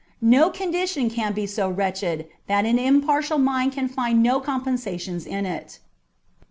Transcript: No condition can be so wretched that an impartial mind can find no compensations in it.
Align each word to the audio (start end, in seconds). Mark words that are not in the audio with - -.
No 0.23 0.49
condition 0.49 1.11
can 1.11 1.33
be 1.33 1.45
so 1.45 1.69
wretched 1.69 2.27
that 2.47 2.65
an 2.65 2.79
impartial 2.79 3.37
mind 3.37 3.73
can 3.73 3.87
find 3.87 4.23
no 4.23 4.39
compensations 4.39 5.27
in 5.27 5.45
it. 5.45 5.77